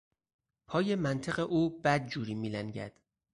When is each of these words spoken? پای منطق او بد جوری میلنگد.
پای 0.67 0.95
منطق 0.95 1.39
او 1.39 1.79
بد 1.81 2.07
جوری 2.07 2.35
میلنگد. 2.35 2.93